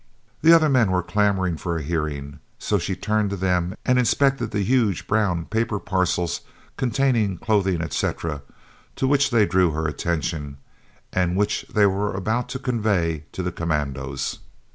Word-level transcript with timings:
The 0.41 0.51
other 0.51 0.67
men 0.67 0.89
were 0.89 1.03
clamouring 1.03 1.57
for 1.57 1.77
a 1.77 1.83
hearing, 1.83 2.39
so 2.57 2.79
she 2.79 2.95
turned 2.95 3.29
to 3.29 3.35
them 3.35 3.75
and 3.85 3.99
inspected 3.99 4.49
the 4.49 4.63
huge 4.63 5.05
brown 5.05 5.45
paper 5.45 5.79
parcels 5.79 6.41
containing 6.75 7.37
clothing, 7.37 7.83
etc., 7.83 8.41
to 8.95 9.07
which 9.07 9.29
they 9.29 9.45
drew 9.45 9.69
her 9.73 9.87
attention 9.87 10.57
and 11.13 11.35
which 11.37 11.67
they 11.71 11.85
were 11.85 12.15
about 12.15 12.49
to 12.49 12.57
convey 12.57 13.25
to 13.33 13.43
the 13.43 13.51
commandos. 13.51 14.39